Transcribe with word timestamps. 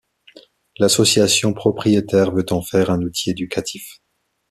L'association 0.79 1.53
propriétaire 1.53 2.31
veut 2.31 2.47
en 2.49 2.63
faire 2.63 2.89
un 2.89 3.03
outil 3.03 3.29
éducatif. 3.29 3.99